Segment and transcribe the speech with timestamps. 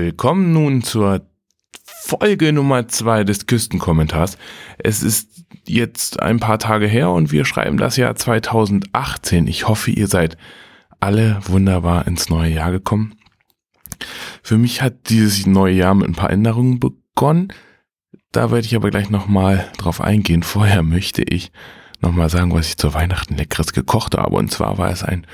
[0.00, 1.26] Willkommen nun zur
[1.84, 4.38] Folge Nummer zwei des Küstenkommentars.
[4.78, 9.46] Es ist jetzt ein paar Tage her und wir schreiben das Jahr 2018.
[9.46, 10.38] Ich hoffe, ihr seid
[11.00, 13.14] alle wunderbar ins neue Jahr gekommen.
[14.42, 17.52] Für mich hat dieses neue Jahr mit ein paar Änderungen begonnen.
[18.32, 20.42] Da werde ich aber gleich nochmal drauf eingehen.
[20.42, 21.52] Vorher möchte ich
[22.00, 24.34] nochmal sagen, was ich zu Weihnachten leckeres gekocht habe.
[24.34, 25.26] Und zwar war es ein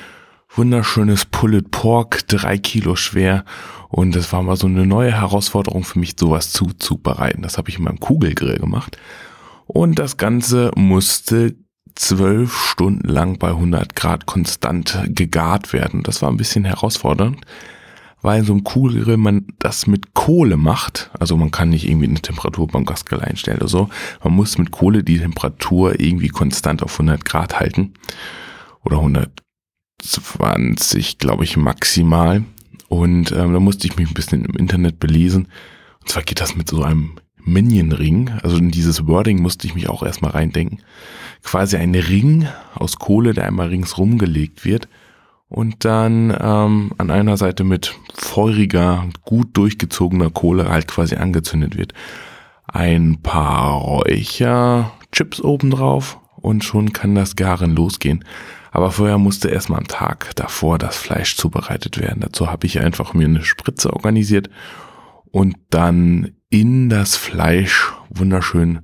[0.56, 3.44] wunderschönes Pulled Pork, drei Kilo schwer.
[3.88, 7.42] Und das war mal so eine neue Herausforderung für mich, sowas zuzubereiten.
[7.42, 8.98] Das habe ich in meinem Kugelgrill gemacht.
[9.66, 11.56] Und das Ganze musste
[11.94, 16.02] zwölf Stunden lang bei 100 Grad konstant gegart werden.
[16.02, 17.40] Das war ein bisschen herausfordernd,
[18.22, 21.10] weil in so einem Kugelgrill man das mit Kohle macht.
[21.18, 23.88] Also man kann nicht irgendwie eine Temperatur beim Gasgrill einstellen oder so.
[24.22, 27.94] Man muss mit Kohle die Temperatur irgendwie konstant auf 100 Grad halten.
[28.84, 28.98] Oder
[30.02, 32.44] 120, glaube ich, maximal.
[32.88, 35.48] Und ähm, da musste ich mich ein bisschen im Internet belesen.
[36.00, 38.30] Und zwar geht das mit so einem Minion-Ring.
[38.42, 40.80] Also in dieses Wording musste ich mich auch erstmal reindenken.
[41.42, 44.88] Quasi ein Ring aus Kohle, der einmal ringsrum gelegt wird
[45.48, 51.92] und dann ähm, an einer Seite mit feuriger, gut durchgezogener Kohle halt quasi angezündet wird.
[52.66, 58.24] Ein paar Räucherchips obendrauf und schon kann das Garen losgehen.
[58.76, 62.20] Aber vorher musste erstmal am Tag davor das Fleisch zubereitet werden.
[62.20, 64.50] Dazu habe ich einfach mir eine Spritze organisiert
[65.30, 68.80] und dann in das Fleisch wunderschön,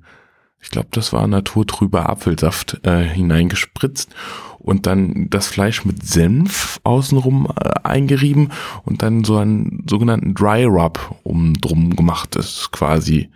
[0.62, 4.14] ich glaube, das war naturtrüber Apfelsaft äh, hineingespritzt
[4.58, 8.48] und dann das Fleisch mit Senf außenrum äh, eingerieben
[8.84, 12.34] und dann so einen sogenannten Dry Rub um drum gemacht.
[12.34, 13.28] Das ist quasi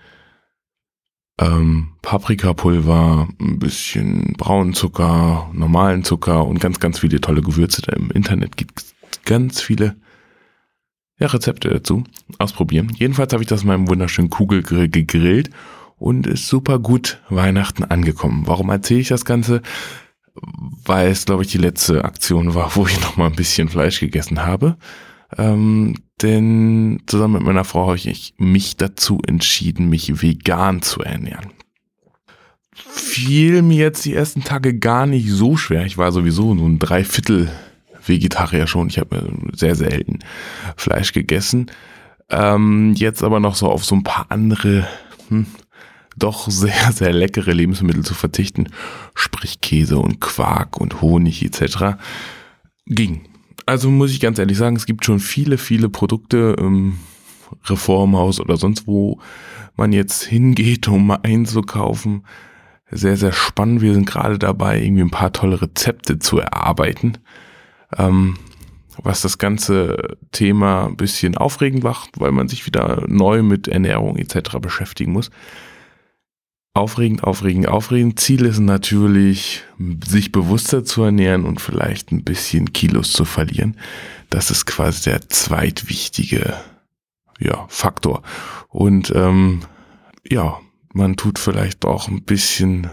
[1.39, 7.83] ähm, Paprikapulver, ein bisschen Braunzucker, normalen Zucker und ganz, ganz viele tolle Gewürze.
[7.95, 9.97] Im Internet gibt es ganz viele
[11.19, 12.05] ja, Rezepte dazu.
[12.39, 12.93] Ausprobieren.
[12.97, 15.51] Jedenfalls habe ich das in meinem wunderschönen Kugelgrill gegrillt
[15.99, 18.43] und ist super gut Weihnachten angekommen.
[18.47, 19.63] Warum erzähle ich das Ganze?
[20.85, 24.01] Weil es, glaube ich, die letzte Aktion war, wo ich noch mal ein bisschen Fleisch
[24.01, 24.77] gegessen habe.
[25.37, 31.53] Ähm, denn zusammen mit meiner Frau habe ich mich dazu entschieden, mich vegan zu ernähren.
[32.75, 35.87] Fiel mir jetzt die ersten Tage gar nicht so schwer.
[35.87, 37.51] Ich war sowieso so ein Dreiviertel
[38.05, 38.89] Vegetarier schon.
[38.89, 40.21] Ich habe sehr selten
[40.77, 41.71] Fleisch gegessen.
[42.29, 44.87] Ähm, jetzt aber noch so auf so ein paar andere,
[45.29, 45.47] hm,
[46.17, 48.69] doch sehr, sehr leckere Lebensmittel zu verzichten.
[49.15, 51.99] Sprich Käse und Quark und Honig etc.
[52.87, 53.27] Ging.
[53.67, 56.99] Also muss ich ganz ehrlich sagen, es gibt schon viele, viele Produkte im
[57.65, 59.21] Reformhaus oder sonst wo
[59.77, 62.25] man jetzt hingeht, um einzukaufen.
[62.91, 63.83] Sehr, sehr spannend.
[63.83, 67.19] Wir sind gerade dabei, irgendwie ein paar tolle Rezepte zu erarbeiten
[67.97, 68.37] ähm,
[69.03, 74.17] was das ganze Thema ein bisschen aufregend macht, weil man sich wieder neu mit Ernährung
[74.17, 74.59] etc.
[74.61, 75.31] beschäftigen muss.
[76.77, 78.21] Aufregend, aufregend, aufregend.
[78.21, 79.65] Ziel ist natürlich,
[80.07, 83.79] sich bewusster zu ernähren und vielleicht ein bisschen Kilos zu verlieren.
[84.29, 86.55] Das ist quasi der zweitwichtige
[87.39, 88.23] ja, Faktor.
[88.69, 89.61] Und ähm,
[90.29, 90.59] ja,
[90.93, 92.91] man tut vielleicht auch ein bisschen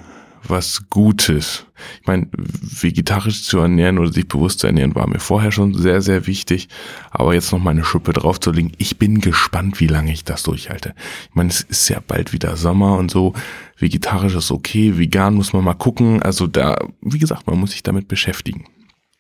[0.48, 1.66] was Gutes.
[2.02, 6.02] Ich meine, vegetarisch zu ernähren oder sich bewusst zu ernähren war mir vorher schon sehr,
[6.02, 6.70] sehr wichtig.
[7.12, 8.74] Aber jetzt noch mal eine Schippe draufzulegen.
[8.78, 10.94] Ich bin gespannt, wie lange ich das durchhalte.
[11.30, 13.34] Ich meine, es ist ja bald wieder Sommer und so.
[13.78, 16.22] Vegetarisch ist okay, vegan muss man mal gucken.
[16.22, 18.66] Also da, wie gesagt, man muss sich damit beschäftigen.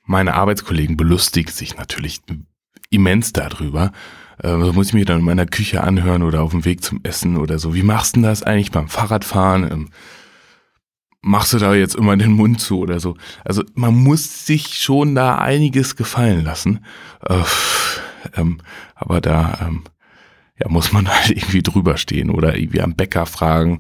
[0.05, 2.22] Meine Arbeitskollegen belustigen sich natürlich
[2.90, 3.91] immens darüber.
[4.41, 7.38] Äh, muss ich mir dann in meiner Küche anhören oder auf dem Weg zum Essen
[7.38, 7.73] oder so.
[7.73, 9.90] Wie machst du das eigentlich beim Fahrradfahren?
[11.25, 13.16] Machst du da jetzt immer den Mund zu oder so.
[13.45, 16.84] Also man muss sich schon da einiges gefallen lassen.
[17.25, 17.44] Äh,
[18.35, 18.59] ähm,
[18.94, 19.84] aber da ähm,
[20.59, 23.79] ja, muss man halt irgendwie drüber stehen oder irgendwie am Bäcker fragen,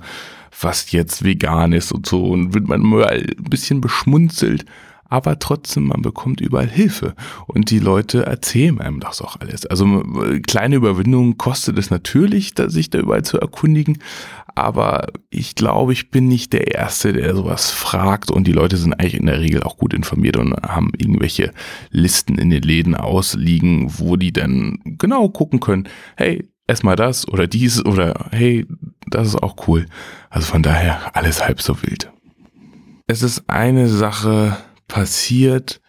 [0.61, 2.23] was jetzt vegan ist und so.
[2.25, 4.65] Und wird man mal ein bisschen beschmunzelt
[5.09, 7.15] aber trotzdem, man bekommt überall Hilfe
[7.47, 9.65] und die Leute erzählen einem das auch alles.
[9.65, 10.03] Also
[10.45, 13.99] kleine Überwindungen kostet es natürlich, sich da überall zu erkundigen,
[14.55, 18.93] aber ich glaube, ich bin nicht der Erste, der sowas fragt und die Leute sind
[18.93, 21.51] eigentlich in der Regel auch gut informiert und haben irgendwelche
[21.89, 27.47] Listen in den Läden ausliegen, wo die dann genau gucken können, hey, erstmal das oder
[27.47, 28.65] dies oder hey,
[29.07, 29.85] das ist auch cool.
[30.29, 32.11] Also von daher alles halb so wild.
[33.07, 34.57] Es ist eine Sache,
[34.93, 35.81] passiert,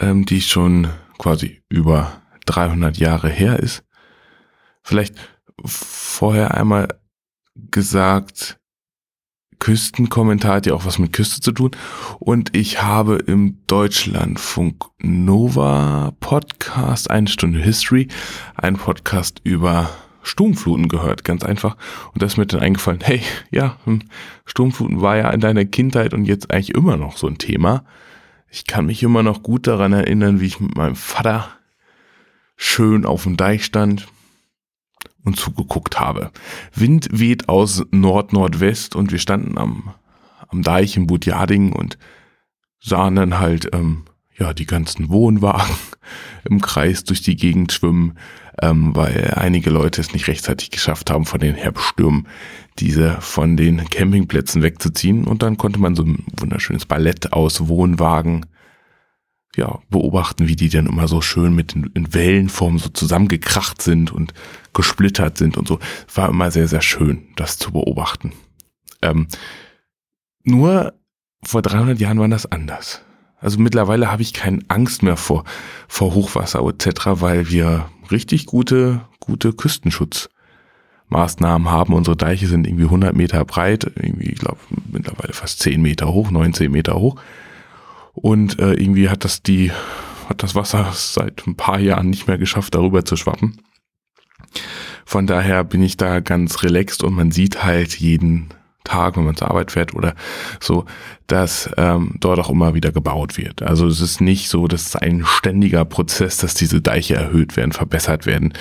[0.00, 3.84] ähm, die schon quasi über 300 Jahre her ist.
[4.82, 5.14] Vielleicht
[5.64, 6.88] vorher einmal
[7.54, 8.58] gesagt,
[9.60, 11.70] Küstenkommentar hat ja auch was mit Küste zu tun.
[12.18, 18.08] Und ich habe im Deutschlandfunk Nova Podcast, eine Stunde History,
[18.56, 19.88] einen Podcast über
[20.28, 21.76] Sturmfluten gehört, ganz einfach.
[22.12, 24.02] Und da ist mir dann eingefallen, hey, ja, hm,
[24.44, 27.84] Sturmfluten war ja in deiner Kindheit und jetzt eigentlich immer noch so ein Thema.
[28.50, 31.48] Ich kann mich immer noch gut daran erinnern, wie ich mit meinem Vater
[32.56, 34.08] schön auf dem Deich stand
[35.24, 36.30] und zugeguckt habe.
[36.74, 39.94] Wind weht aus Nord-Nordwest und wir standen am,
[40.48, 41.98] am Deich in Budjading und
[42.80, 44.04] sahen dann halt ähm,
[44.38, 45.74] ja die ganzen Wohnwagen
[46.44, 48.18] im Kreis durch die Gegend schwimmen,
[48.62, 52.26] ähm, weil einige Leute es nicht rechtzeitig geschafft haben, von den Herbststürmen
[52.78, 55.24] diese von den Campingplätzen wegzuziehen.
[55.24, 58.46] Und dann konnte man so ein wunderschönes Ballett aus Wohnwagen
[59.56, 64.32] ja, beobachten, wie die dann immer so schön mit in, Wellenform so zusammengekracht sind und
[64.72, 65.80] gesplittert sind und so.
[66.14, 68.32] War immer sehr, sehr schön, das zu beobachten.
[69.02, 69.26] Ähm,
[70.44, 70.94] nur
[71.42, 73.02] vor 300 Jahren war das anders.
[73.40, 75.44] Also mittlerweile habe ich keine Angst mehr vor,
[75.86, 81.94] vor Hochwasser etc., weil wir richtig gute, gute Küstenschutzmaßnahmen haben.
[81.94, 84.58] Unsere Deiche sind irgendwie 100 Meter breit, irgendwie, ich glaube,
[84.90, 87.20] mittlerweile fast 10 Meter hoch, 19 Meter hoch.
[88.14, 89.70] Und äh, irgendwie hat das die,
[90.28, 93.60] hat das Wasser seit ein paar Jahren nicht mehr geschafft, darüber zu schwappen.
[95.04, 98.48] Von daher bin ich da ganz relaxed und man sieht halt jeden
[98.88, 100.14] Tag, wenn man zur Arbeit fährt oder
[100.60, 100.84] so,
[101.26, 103.62] dass ähm, dort auch immer wieder gebaut wird.
[103.62, 107.72] Also es ist nicht so, dass es ein ständiger Prozess, dass diese Deiche erhöht werden,
[107.72, 108.54] verbessert werden.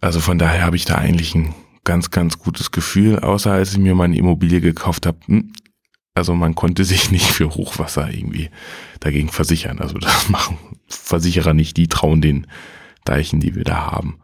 [0.00, 1.54] Also von daher habe ich da eigentlich ein
[1.84, 5.18] ganz, ganz gutes Gefühl, außer als ich mir meine Immobilie gekauft habe.
[5.26, 5.52] Hm,
[6.14, 8.50] also man konnte sich nicht für Hochwasser irgendwie
[9.00, 9.78] dagegen versichern.
[9.80, 12.46] Also das machen Versicherer nicht, die trauen den
[13.04, 14.19] Deichen, die wir da haben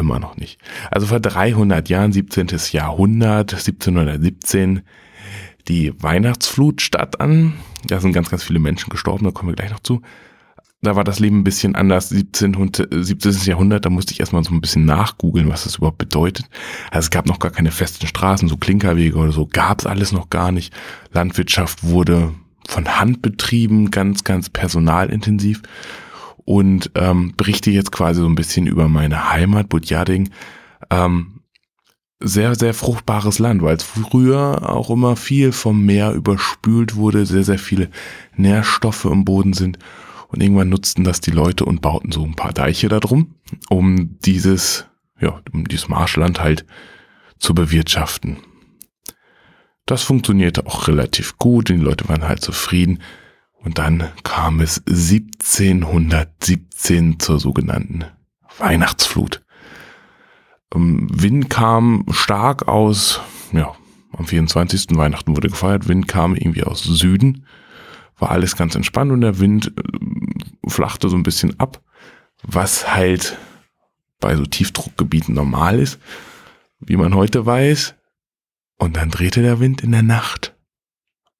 [0.00, 0.58] immer noch nicht.
[0.90, 2.48] Also vor 300 Jahren, 17.
[2.72, 4.82] Jahrhundert, 1717,
[5.68, 7.54] die Weihnachtsflut statt an.
[7.86, 10.02] Da sind ganz, ganz viele Menschen gestorben, da kommen wir gleich noch zu.
[10.82, 12.72] Da war das Leben ein bisschen anders, 17.
[12.90, 13.32] 17.
[13.44, 16.46] Jahrhundert, da musste ich erstmal so ein bisschen nachgoogeln, was das überhaupt bedeutet.
[16.90, 20.12] Also es gab noch gar keine festen Straßen, so Klinkerwege oder so, gab es alles
[20.12, 20.72] noch gar nicht.
[21.12, 22.32] Landwirtschaft wurde
[22.66, 25.60] von Hand betrieben, ganz, ganz personalintensiv
[26.50, 30.30] und ähm, berichte jetzt quasi so ein bisschen über meine Heimat, Budjading.
[30.90, 31.42] Ähm,
[32.18, 37.44] sehr, sehr fruchtbares Land, weil es früher auch immer viel vom Meer überspült wurde, sehr,
[37.44, 37.88] sehr viele
[38.34, 39.78] Nährstoffe im Boden sind.
[40.26, 43.36] Und irgendwann nutzten das die Leute und bauten so ein paar Deiche da drum,
[43.68, 44.86] um dieses,
[45.20, 46.66] ja, um dieses Marschland halt
[47.38, 48.38] zu bewirtschaften.
[49.86, 52.98] Das funktionierte auch relativ gut, die Leute waren halt zufrieden.
[53.62, 58.06] Und dann kam es 1717 zur sogenannten
[58.58, 59.42] Weihnachtsflut.
[60.74, 63.20] Ähm, Wind kam stark aus,
[63.52, 63.74] ja,
[64.12, 64.96] am 24.
[64.96, 67.46] Weihnachten wurde gefeiert, Wind kam irgendwie aus Süden,
[68.18, 69.82] war alles ganz entspannt und der Wind äh,
[70.68, 71.80] flachte so ein bisschen ab,
[72.42, 73.38] was halt
[74.20, 75.98] bei so Tiefdruckgebieten normal ist,
[76.78, 77.94] wie man heute weiß.
[78.78, 80.56] Und dann drehte der Wind in der Nacht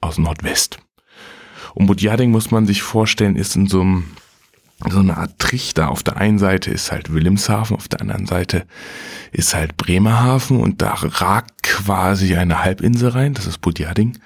[0.01, 0.79] aus Nordwest.
[1.75, 4.05] Und Budjading muss man sich vorstellen, ist in so einem
[4.89, 5.91] so eine Art Trichter.
[5.91, 8.67] Auf der einen Seite ist halt Wilhelmshaven, auf der anderen Seite
[9.33, 14.19] ist halt Bremerhaven und da ragt quasi eine Halbinsel rein, das ist Budjading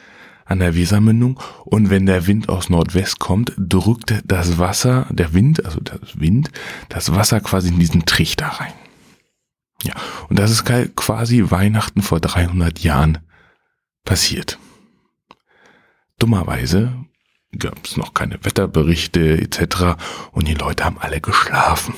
[0.45, 1.41] an der Wesermündung.
[1.65, 6.51] Und wenn der Wind aus Nordwest kommt, drückt das Wasser, der Wind, also das Wind,
[6.89, 8.73] das Wasser quasi in diesen Trichter rein.
[9.83, 9.95] Ja,
[10.29, 10.65] und das ist
[10.97, 13.19] quasi Weihnachten vor 300 Jahren
[14.05, 14.59] passiert.
[16.19, 16.93] Dummerweise
[17.59, 19.97] gab es noch keine Wetterberichte etc.
[20.33, 21.95] Und die Leute haben alle geschlafen.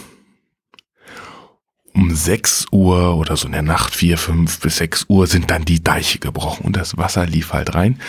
[1.93, 5.65] Um 6 Uhr oder so in der Nacht, 4, 5 bis 6 Uhr, sind dann
[5.65, 8.01] die Deiche gebrochen und das Wasser lief halt rein,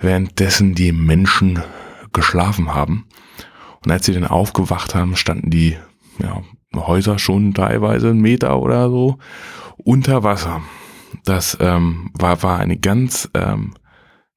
[0.00, 1.62] währenddessen die Menschen
[2.12, 3.06] geschlafen haben.
[3.84, 5.76] Und als sie dann aufgewacht haben, standen die
[6.18, 6.42] ja,
[6.74, 9.18] Häuser schon teilweise einen Meter oder so
[9.76, 10.62] unter Wasser.
[11.24, 13.74] Das ähm, war, war eine ganz ähm,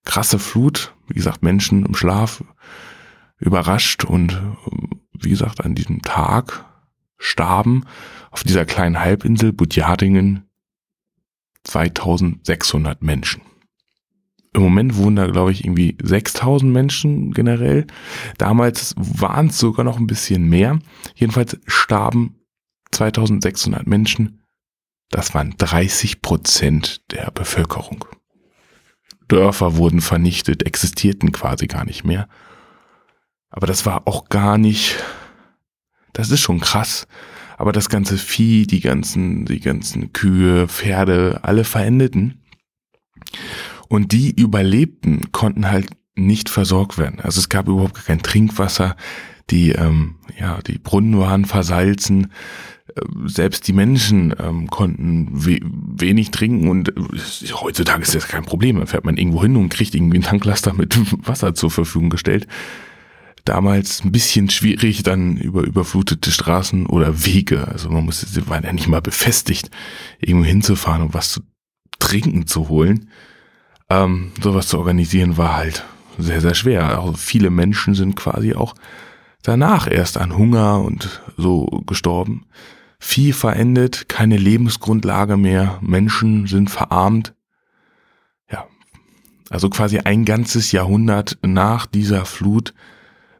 [0.04, 0.94] krasse Flut.
[1.08, 2.44] Wie gesagt, Menschen im Schlaf
[3.40, 4.40] überrascht und
[5.14, 6.66] wie gesagt, an diesem Tag
[7.18, 7.86] starben
[8.32, 10.44] auf dieser kleinen Halbinsel Budjadingen
[11.64, 13.42] 2600 Menschen.
[14.54, 17.86] Im Moment wohnen da, glaube ich, irgendwie 6000 Menschen generell.
[18.38, 20.80] Damals waren es sogar noch ein bisschen mehr.
[21.16, 22.40] Jedenfalls starben
[22.92, 24.42] 2600 Menschen.
[25.10, 28.06] Das waren 30 Prozent der Bevölkerung.
[29.28, 32.28] Dörfer wurden vernichtet, existierten quasi gar nicht mehr.
[33.50, 35.04] Aber das war auch gar nicht,
[36.14, 37.08] das ist schon krass.
[37.58, 42.44] Aber das ganze Vieh, die ganzen, die ganzen Kühe, Pferde, alle verendeten.
[43.88, 47.20] Und die Überlebten konnten halt nicht versorgt werden.
[47.20, 48.96] Also es gab überhaupt kein Trinkwasser.
[49.50, 52.32] Die, ähm, ja, die Brunnen waren versalzen.
[52.98, 56.94] Äh, selbst die Menschen ähm, konnten we wenig trinken und äh,
[57.54, 58.80] heutzutage ist das kein Problem.
[58.80, 62.48] Da fährt man irgendwo hin und kriegt irgendwie einen Tanklaster mit Wasser zur Verfügung gestellt.
[63.46, 67.68] Damals ein bisschen schwierig dann über überflutete Straßen oder Wege.
[67.68, 69.70] Also man musste, sie waren ja nicht mal befestigt,
[70.20, 71.42] irgendwo hinzufahren und was zu
[72.00, 73.10] trinken zu holen.
[73.90, 75.86] Ähm, sowas zu organisieren war halt
[76.18, 77.00] sehr, sehr schwer.
[77.00, 78.76] Also viele Menschen sind quasi auch
[79.44, 82.46] danach erst an Hunger und so gestorben.
[83.00, 87.36] Vieh verendet, keine Lebensgrundlage mehr, Menschen sind verarmt.
[88.52, 88.66] Ja,
[89.50, 92.74] also quasi ein ganzes Jahrhundert nach dieser Flut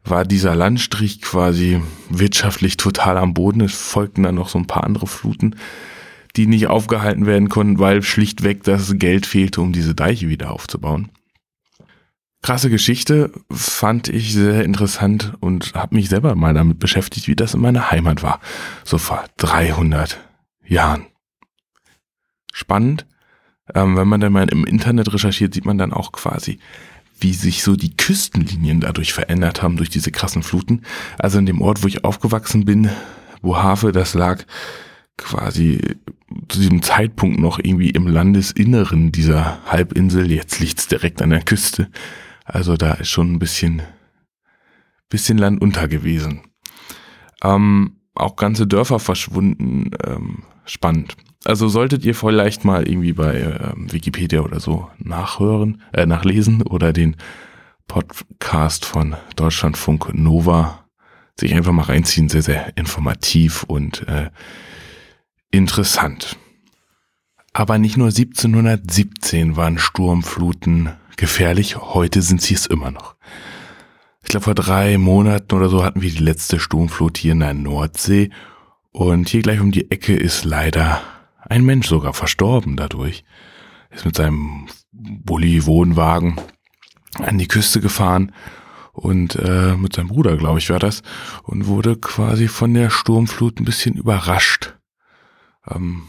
[0.04, 3.62] war dieser Landstrich quasi wirtschaftlich total am Boden.
[3.62, 5.56] Es folgten dann noch so ein paar andere Fluten,
[6.36, 11.10] die nicht aufgehalten werden konnten, weil schlichtweg das Geld fehlte, um diese Deiche wieder aufzubauen.
[12.42, 17.54] Krasse Geschichte, fand ich sehr interessant und habe mich selber mal damit beschäftigt, wie das
[17.54, 18.40] in meiner Heimat war.
[18.84, 20.20] So vor 300
[20.66, 21.08] Jahren.
[22.54, 23.06] Spannend.
[23.74, 26.60] Ähm, wenn man dann mal im Internet recherchiert, sieht man dann auch quasi,
[27.20, 30.84] wie sich so die Küstenlinien dadurch verändert haben durch diese krassen Fluten.
[31.20, 32.90] Also in dem Ort, wo ich aufgewachsen bin,
[33.42, 34.44] Bohave, das lag
[35.18, 35.80] quasi
[36.48, 40.32] zu diesem Zeitpunkt noch irgendwie im Landesinneren dieser Halbinsel.
[40.32, 41.90] Jetzt liegt's direkt an der Küste.
[42.48, 43.82] Also da ist schon ein bisschen,
[45.10, 46.42] bisschen Land unter gewesen.
[47.44, 49.92] Ähm, auch ganze Dörfer verschwunden.
[50.04, 51.16] Ähm, spannend.
[51.46, 56.94] Also solltet ihr vielleicht mal irgendwie bei äh, Wikipedia oder so nachhören, äh, nachlesen oder
[56.94, 57.16] den
[57.88, 60.86] Podcast von Deutschlandfunk Nova
[61.40, 62.30] sich einfach mal reinziehen.
[62.30, 64.30] Sehr, sehr informativ und äh,
[65.52, 66.38] interessant.
[67.58, 71.76] Aber nicht nur 1717 waren Sturmfluten gefährlich.
[71.76, 73.16] Heute sind sie es immer noch.
[74.22, 77.56] Ich glaube, vor drei Monaten oder so hatten wir die letzte Sturmflut hier in der
[77.56, 78.30] Nordsee.
[78.92, 81.02] Und hier gleich um die Ecke ist leider
[81.40, 83.24] ein Mensch sogar verstorben dadurch.
[83.90, 86.40] Ist mit seinem Bulli-Wohnwagen
[87.18, 88.34] an die Küste gefahren
[88.94, 91.02] und äh, mit seinem Bruder, glaube ich, war das,
[91.42, 94.76] und wurde quasi von der Sturmflut ein bisschen überrascht.
[95.68, 96.04] Ähm,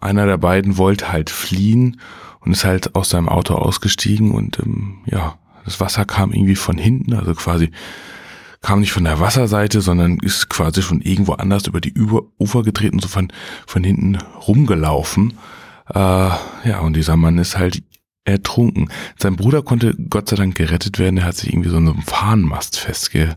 [0.00, 2.00] einer der beiden wollte halt fliehen
[2.40, 6.78] und ist halt aus seinem Auto ausgestiegen und ähm, ja, das Wasser kam irgendwie von
[6.78, 7.70] hinten, also quasi
[8.60, 11.94] kam nicht von der Wasserseite, sondern ist quasi schon irgendwo anders über die
[12.38, 13.32] Ufer getreten, so von,
[13.66, 15.34] von hinten rumgelaufen.
[15.94, 17.82] Äh, ja, und dieser Mann ist halt
[18.24, 18.90] ertrunken.
[19.18, 22.02] Sein Bruder konnte Gott sei Dank gerettet werden, er hat sich irgendwie so in einem
[22.02, 23.36] Fahnenmast festge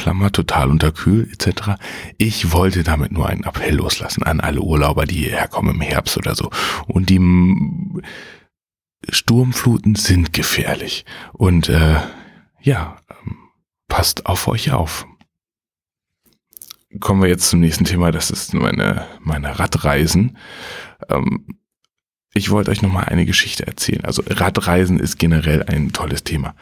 [0.00, 1.76] Klammer, total unterkühl etc.
[2.16, 6.16] Ich wollte damit nur einen Appell loslassen an alle Urlauber, die hierher kommen im Herbst
[6.16, 6.50] oder so.
[6.86, 7.20] Und die
[9.10, 11.04] Sturmfluten sind gefährlich.
[11.34, 11.96] Und äh,
[12.62, 13.36] ja, ähm,
[13.88, 15.06] passt auf euch auf.
[16.98, 20.38] Kommen wir jetzt zum nächsten Thema, das ist meine, meine Radreisen.
[21.10, 21.46] Ähm,
[22.32, 24.04] ich wollte euch nochmal eine Geschichte erzählen.
[24.06, 26.54] Also Radreisen ist generell ein tolles Thema.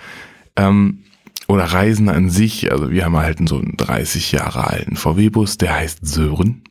[0.57, 1.05] Ähm,
[1.49, 2.71] oder Reisen an sich.
[2.71, 6.63] Also wir haben halt so einen 30 Jahre alten VW-Bus, der heißt Sören.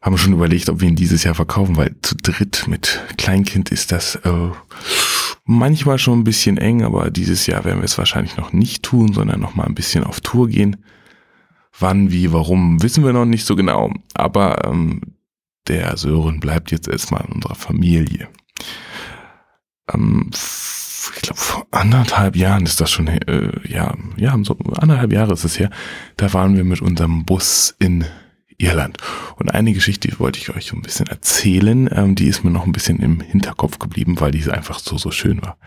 [0.00, 3.90] Haben schon überlegt, ob wir ihn dieses Jahr verkaufen, weil zu dritt mit Kleinkind ist
[3.90, 4.50] das äh,
[5.44, 9.12] manchmal schon ein bisschen eng, aber dieses Jahr werden wir es wahrscheinlich noch nicht tun,
[9.12, 10.84] sondern noch mal ein bisschen auf Tour gehen.
[11.76, 13.92] Wann, wie, warum, wissen wir noch nicht so genau.
[14.14, 15.00] Aber ähm,
[15.66, 18.28] der Sören bleibt jetzt erstmal in unserer Familie.
[19.92, 20.30] Ähm,
[21.28, 25.58] glaube, vor anderthalb Jahren ist das schon, äh, ja, ja, so anderthalb Jahre ist es
[25.58, 25.70] her,
[26.16, 28.04] da waren wir mit unserem Bus in
[28.56, 28.98] Irland.
[29.36, 32.66] Und eine Geschichte wollte ich euch so ein bisschen erzählen, ähm, die ist mir noch
[32.66, 35.58] ein bisschen im Hinterkopf geblieben, weil die einfach so, so schön war.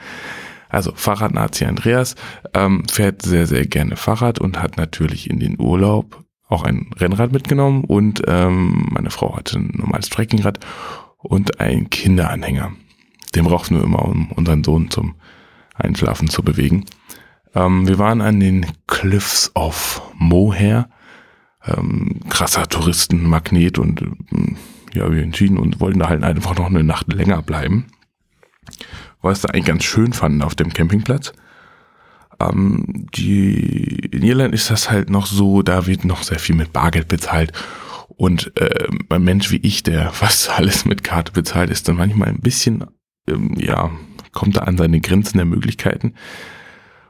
[0.68, 2.16] Also Fahrradnazi Andreas
[2.54, 7.32] ähm, fährt sehr, sehr gerne Fahrrad und hat natürlich in den Urlaub auch ein Rennrad
[7.32, 10.60] mitgenommen und ähm, meine Frau hatte ein normales Trekkingrad
[11.18, 12.72] und einen Kinderanhänger.
[13.36, 15.16] Den brauchten wir immer, um unseren Sohn zum
[15.84, 16.86] Einschlafen zu bewegen.
[17.56, 20.90] Ähm, wir waren an den Cliffs of Moher.
[21.64, 24.58] Ähm, krasser Touristenmagnet und ähm,
[24.94, 27.88] ja, wir entschieden und wollten da halt einfach noch eine Nacht länger bleiben.
[29.22, 31.34] Was wir eigentlich ganz schön fanden auf dem Campingplatz.
[32.40, 36.74] Ähm, die, in Irland ist das halt noch so, da wird noch sehr viel mit
[36.74, 37.52] Bargeld bezahlt.
[38.08, 42.30] Und äh, ein Mensch wie ich, der fast alles mit Karte bezahlt, ist dann manchmal
[42.30, 42.86] ein bisschen,
[43.28, 43.92] ähm, ja,
[44.32, 46.14] kommt er an seine Grenzen der Möglichkeiten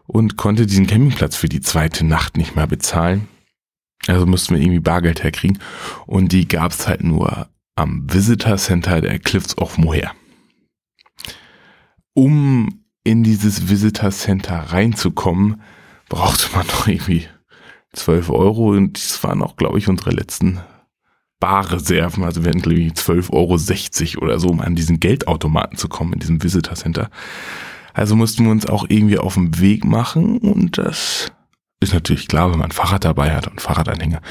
[0.07, 3.27] und konnte diesen Campingplatz für die zweite Nacht nicht mehr bezahlen.
[4.07, 5.59] Also mussten wir irgendwie Bargeld herkriegen.
[6.07, 10.13] Und die gab es halt nur am Visitor Center der Cliffs of Moher.
[12.13, 15.61] um in dieses Visitor Center reinzukommen,
[16.09, 17.27] brauchte man noch irgendwie
[17.93, 20.59] 12 Euro und das waren auch, glaube ich, unsere letzten
[21.41, 22.24] Barreserven.
[22.24, 26.19] Also wir glaube ich, 12,60 Euro oder so, um an diesen Geldautomaten zu kommen in
[26.19, 27.10] diesem Visitor Center.
[27.93, 31.33] Also mussten wir uns auch irgendwie auf den Weg machen und das
[31.81, 34.21] ist natürlich klar, wenn man ein Fahrrad dabei hat und Fahrradanhänger,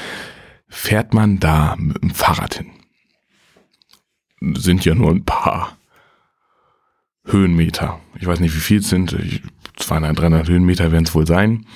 [0.67, 2.71] fährt man da mit dem Fahrrad hin.
[4.55, 5.77] Sind ja nur ein paar
[7.25, 7.99] Höhenmeter.
[8.19, 9.15] Ich weiß nicht, wie viel es sind.
[9.75, 11.67] 200, 300 Höhenmeter werden es wohl sein.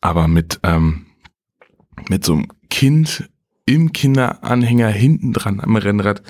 [0.00, 1.06] Aber mit, ähm,
[2.08, 3.28] mit so einem Kind
[3.66, 6.22] im Kinderanhänger hinten dran am Rennrad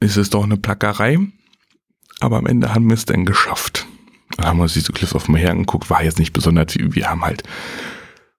[0.00, 1.18] ist es doch eine Plackerei.
[2.20, 3.86] Aber am Ende haben wir es dann geschafft.
[4.36, 5.90] Dann haben wir uns diese Cliffs of Moher angeguckt.
[5.90, 6.94] War jetzt nicht besonders viel.
[6.94, 7.42] Wir haben halt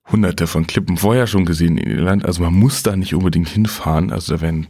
[0.10, 2.25] hunderte von Klippen vorher schon gesehen in Irland.
[2.25, 4.12] Also man muss da nicht unbedingt hinfahren.
[4.12, 4.68] Also da werden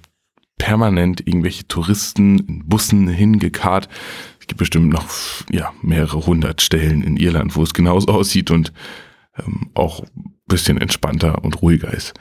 [0.58, 3.90] permanent irgendwelche Touristen in Bussen hingekarrt.
[4.40, 5.08] Es gibt bestimmt noch
[5.52, 8.74] ja, mehrere hundert Stellen in Irland, wo es genauso aussieht und
[9.38, 12.14] ähm, auch ein bisschen entspannter und ruhiger ist.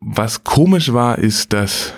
[0.00, 1.92] Was komisch war, ist, dass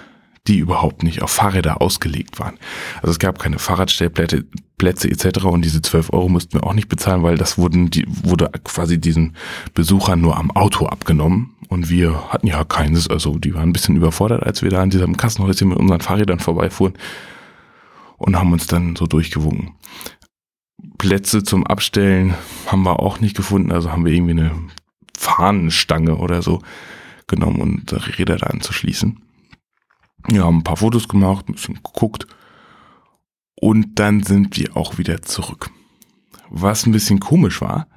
[0.48, 2.58] die überhaupt nicht auf Fahrräder ausgelegt waren.
[2.96, 4.44] Also es gab keine Fahrradstellplätze
[4.76, 5.44] Plätze etc.
[5.44, 9.00] und diese 12 Euro mussten wir auch nicht bezahlen, weil das wurden die, wurde quasi
[9.00, 9.36] diesen
[9.74, 13.94] Besuchern nur am Auto abgenommen und wir hatten ja keines, also die waren ein bisschen
[13.94, 16.94] überfordert, als wir da an diesem Kassenhäuschen mit unseren Fahrrädern vorbeifuhren
[18.18, 19.76] und haben uns dann so durchgewunken.
[20.98, 22.34] Plätze zum Abstellen
[22.66, 24.50] haben wir auch nicht gefunden, also haben wir irgendwie eine
[25.16, 26.60] Fahnenstange oder so
[27.26, 29.20] genommen und Räder da anzuschließen.
[30.28, 32.26] Wir haben ein paar Fotos gemacht, ein bisschen geguckt
[33.56, 35.70] und dann sind wir auch wieder zurück.
[36.48, 37.88] Was ein bisschen komisch war,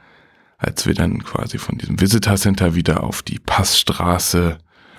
[0.58, 4.58] als wir dann quasi von diesem Visitor Center wieder auf die Passstraße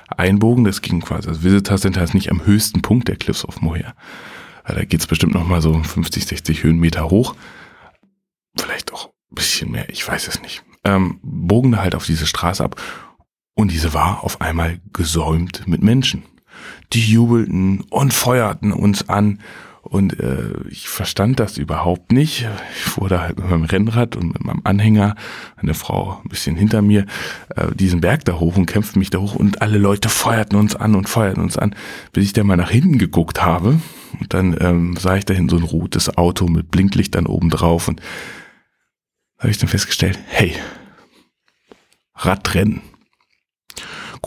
[0.08, 3.60] einbogen, das ging quasi, das Visitor Center ist nicht am höchsten Punkt der Cliffs of
[3.60, 3.94] Moher.
[4.66, 7.36] Da geht's bestimmt nochmal so 50, 60 Höhenmeter hoch.
[8.56, 10.64] Vielleicht auch ein bisschen mehr, ich weiß es nicht.
[10.84, 12.80] Ähm, bogen da halt auf diese Straße ab
[13.56, 16.22] und diese war auf einmal gesäumt mit Menschen
[16.92, 19.40] die jubelten und feuerten uns an.
[19.82, 22.48] Und äh, ich verstand das überhaupt nicht.
[22.74, 25.14] Ich fuhr da halt mit meinem Rennrad und mit meinem Anhänger,
[25.56, 27.06] eine Frau ein bisschen hinter mir,
[27.54, 30.74] äh, diesen Berg da hoch und kämpfte mich da hoch und alle Leute feuerten uns
[30.74, 31.76] an und feuerten uns an,
[32.12, 33.80] bis ich dann mal nach hinten geguckt habe.
[34.18, 38.00] Und dann ähm, sah ich dahin so ein rotes Auto mit Blinklichtern oben drauf und
[39.38, 40.52] habe ich dann festgestellt, hey,
[42.16, 42.80] Radrennen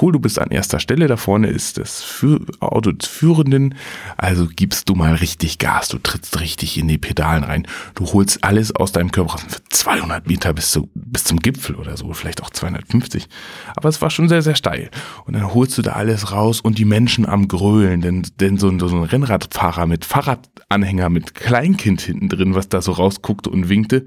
[0.01, 3.75] cool, du bist an erster Stelle, da vorne ist das Für Auto des Führenden,
[4.17, 8.43] also gibst du mal richtig Gas, du trittst richtig in die Pedalen rein, du holst
[8.43, 12.12] alles aus deinem Körper raus, für 200 Meter bis, zu, bis zum Gipfel oder so,
[12.13, 13.27] vielleicht auch 250,
[13.75, 14.89] aber es war schon sehr, sehr steil.
[15.25, 18.69] Und dann holst du da alles raus und die Menschen am Grölen, denn, denn so
[18.79, 24.05] so ein Rennradfahrer mit Fahrradanhänger mit Kleinkind hinten drin, was da so rausguckte und winkte,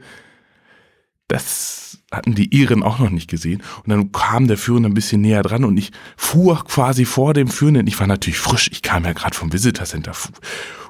[1.33, 3.63] das hatten die Iren auch noch nicht gesehen.
[3.79, 7.49] Und dann kam der Führende ein bisschen näher dran und ich fuhr quasi vor dem
[7.49, 7.87] Führenden.
[7.87, 10.13] Ich war natürlich frisch, ich kam ja gerade vom Visitor Center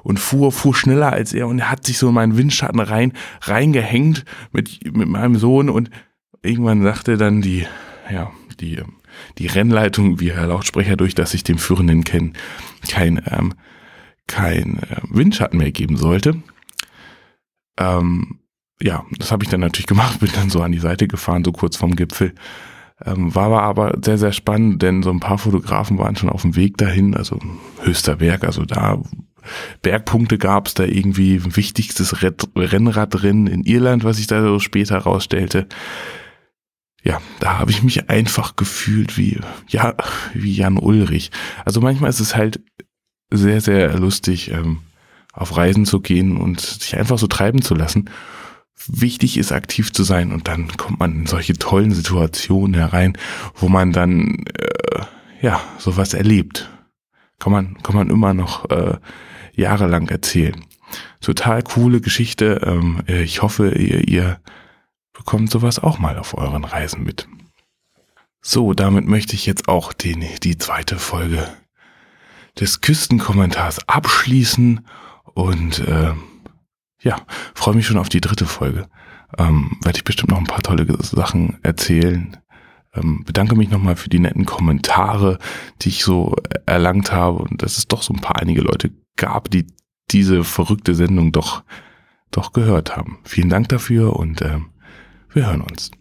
[0.03, 3.13] und fuhr, fuhr schneller als er und er hat sich so in meinen Windschatten rein,
[3.41, 5.89] reingehängt mit, mit meinem Sohn und
[6.41, 7.65] irgendwann sagte dann die,
[8.11, 8.29] ja,
[8.59, 8.81] die,
[9.37, 12.33] die Rennleitung via Lautsprecher durch, dass ich dem Führenden kein,
[12.89, 13.53] kein, ähm,
[14.27, 16.43] kein äh, Windschatten mehr geben sollte.
[17.77, 18.39] Ähm,
[18.81, 21.51] ja, das habe ich dann natürlich gemacht, bin dann so an die Seite gefahren, so
[21.51, 22.33] kurz vom Gipfel.
[23.05, 26.55] Ähm, war aber sehr, sehr spannend, denn so ein paar Fotografen waren schon auf dem
[26.55, 27.39] Weg dahin, also
[27.81, 29.01] höchster Berg, also da
[29.81, 32.21] Bergpunkte gab es da irgendwie wichtigstes
[32.55, 35.67] Rennradrennen in Irland, was sich da so später rausstellte.
[37.03, 39.95] Ja, da habe ich mich einfach gefühlt wie, ja,
[40.33, 41.31] wie Jan Ulrich.
[41.65, 42.61] Also manchmal ist es halt
[43.29, 44.79] sehr, sehr lustig, ähm,
[45.33, 48.09] auf Reisen zu gehen und sich einfach so treiben zu lassen
[48.87, 53.17] wichtig ist, aktiv zu sein und dann kommt man in solche tollen Situationen herein,
[53.55, 55.01] wo man dann äh,
[55.41, 56.69] ja sowas erlebt.
[57.39, 58.97] Kann man kann man immer noch äh,
[59.53, 60.65] jahrelang erzählen.
[61.21, 62.61] Total coole Geschichte.
[62.65, 64.39] Ähm, äh, ich hoffe, ihr, ihr
[65.13, 67.27] bekommt sowas auch mal auf euren Reisen mit.
[68.41, 71.47] So, damit möchte ich jetzt auch den, die zweite Folge
[72.59, 74.85] des Küstenkommentars abschließen
[75.33, 76.13] und äh,
[77.03, 77.17] ja,
[77.53, 78.87] freue mich schon auf die dritte Folge.
[79.37, 82.37] Ähm, Werde ich bestimmt noch ein paar tolle Sachen erzählen.
[82.93, 85.39] Ähm, bedanke mich nochmal für die netten Kommentare,
[85.81, 86.35] die ich so
[86.65, 89.67] erlangt habe und dass es doch so ein paar einige Leute gab, die
[90.11, 91.63] diese verrückte Sendung doch,
[92.31, 93.19] doch gehört haben.
[93.23, 94.69] Vielen Dank dafür und ähm,
[95.33, 95.91] wir hören uns.